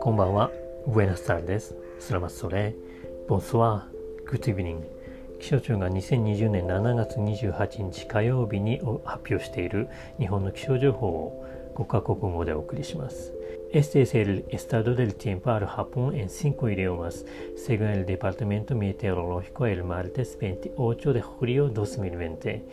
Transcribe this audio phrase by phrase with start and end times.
[0.00, 0.50] こんばんは、
[0.86, 1.76] ウェナスです。
[1.98, 2.74] スラマスソレ、
[3.28, 3.86] ボスワ、
[4.24, 4.86] グッドイブング。
[5.38, 9.88] 気象庁が2020年7月28日火曜日に発表している
[10.18, 11.44] 日本の気象情報を
[11.74, 13.34] 5カ国語でお送りします。
[13.72, 19.84] Este es el estado del tiempo al Japón en cinco idiomas, según el Departamento Meteorológico el
[19.84, 22.64] martes 28 de julio 2020.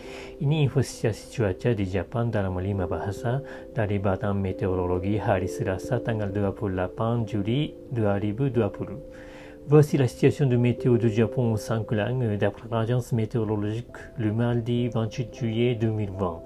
[0.41, 3.44] Ini informasi cuaca di Jepang dalam lima bahasa
[3.75, 8.98] dari Badan Meteorologi Hari Selasa tanggal 28 Juli 2020.
[9.67, 14.89] Voici la situation de météo du Japon au cinq langues d'après l'agence météorologique le mardi
[14.89, 16.41] 28 juillet 2020.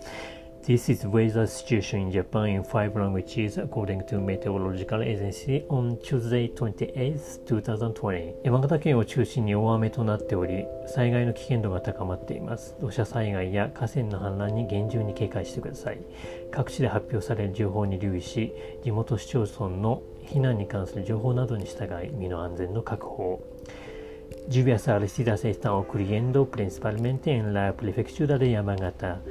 [0.63, 6.53] This is weather situation in Japan in five languages according to Meteorological Agency on Tuesday
[6.53, 8.35] 28, 2020.
[8.43, 12.75] 山形県を中心に大雨となっており、災害の危険度が高まっています。
[12.79, 15.97] 土砂災害や河川の氾濫に厳重に警戒してください。
[16.51, 18.53] 各地で発表される情報に留意し、
[18.83, 23.43] 地元市町村の避難に関する情報などに従い、身の安全の確保を。
[24.47, 29.21] Lluvias ácidas están ocurriendo principalmente en la prefectura de Yamagata.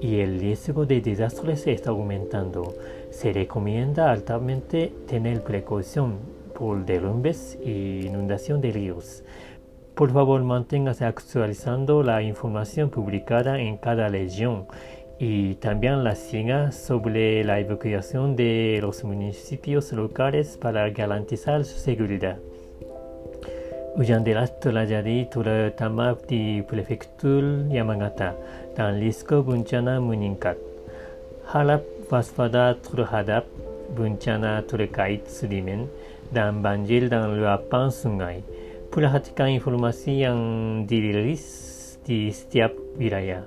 [0.00, 2.74] Y el riesgo de desastres está aumentando.
[3.10, 6.18] Se recomienda altamente tener precaución
[6.54, 9.22] por derrumbes e inundación de ríos.
[9.94, 14.66] Por favor, manténgase actualizando la información publicada en cada región
[15.18, 22.38] y también la siga sobre la evacuación de los municipios locales para garantizar su seguridad.
[24.00, 28.32] Hujan deras terjadi terutama di prefektur Yamagata
[28.72, 30.56] dan risiko bencana meningkat.
[31.44, 33.44] Harap waspada terhadap
[33.92, 35.84] bencana terkait sedimen
[36.32, 38.40] dan banjir dan luapan sungai.
[38.88, 40.40] Perhatikan informasi yang
[40.88, 41.44] dirilis
[42.00, 43.44] di setiap wilayah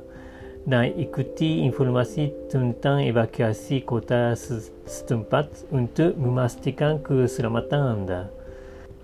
[0.69, 4.37] dan ikuti informasi tentang evakuasi kota
[4.85, 8.42] setempat untuk memastikan keselamatan anda.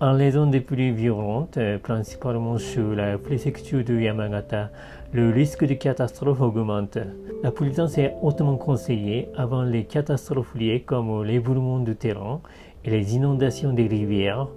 [0.02, 4.70] En raison des pluies violentes, principalement sur la préfecture de Yamagata,
[5.12, 6.96] le risque de catastrophe augmente.
[7.42, 12.40] La prudence est hautement conseillée avant les catastrophes liées comme l'éboulement du terrain
[12.82, 14.48] et les inondations des rivières.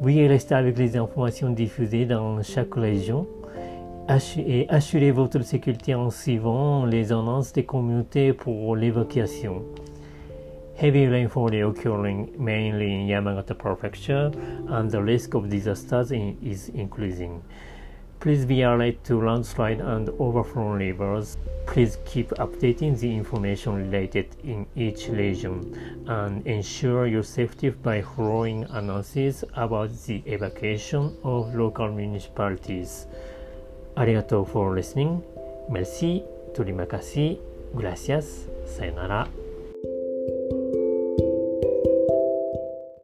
[0.00, 3.28] Veuillez rester avec les informations diffusées dans chaque région
[4.38, 9.62] et assurez votre sécurité en suivant les annonces des communautés pour l'évacuation.
[10.80, 14.32] Heavy rainfall is occurring mainly in Yamagata Prefecture,
[14.68, 17.42] and the risk of disasters in, is increasing.
[18.18, 21.36] Please be alert to landslide and overflow rivers.
[21.66, 28.64] Please keep updating the information related in each region and ensure your safety by following
[28.70, 33.06] announcements about the evacuation of local municipalities.
[33.98, 35.22] Arigato for listening.
[35.68, 36.24] Merci.
[36.54, 36.88] Terima.
[37.76, 38.46] Gracias.
[38.64, 39.28] Sayonara.